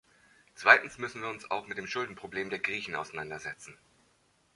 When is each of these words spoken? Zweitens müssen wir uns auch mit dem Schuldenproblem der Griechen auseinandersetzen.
Zweitens 0.55 0.97
müssen 0.97 1.21
wir 1.21 1.29
uns 1.29 1.51
auch 1.51 1.67
mit 1.67 1.77
dem 1.77 1.85
Schuldenproblem 1.85 2.49
der 2.49 2.57
Griechen 2.57 2.95
auseinandersetzen. 2.95 3.77